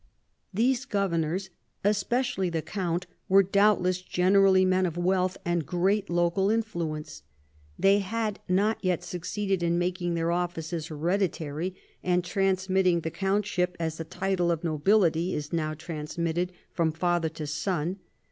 These 0.51 0.85
governors, 0.85 1.51
especially 1.83 2.49
the 2.49 2.63
count, 2.63 3.05
were 3.29 3.43
doubtless 3.43 4.01
generally 4.01 4.65
men 4.65 4.87
of 4.87 4.97
wealth 4.97 5.37
and 5.45 5.63
great 5.63 6.09
local 6.09 6.49
influence. 6.49 7.21
They 7.77 7.99
had 7.99 8.39
not 8.49 8.83
yet 8.83 9.03
succeeded 9.03 9.61
in 9.61 9.77
making 9.77 10.15
their 10.15 10.31
offices 10.31 10.87
hereditary 10.87 11.75
and 12.03 12.23
transmitting 12.23 13.01
the 13.01 13.11
count 13.11 13.45
ship, 13.45 13.77
as 13.79 13.99
a 13.99 14.03
title 14.03 14.49
of 14.49 14.63
nobility 14.63 15.35
is 15.35 15.53
now 15.53 15.75
transmitted, 15.75 16.51
from 16.71 16.91
father 16.91 17.29
to 17.29 17.45
son. 17.45 17.99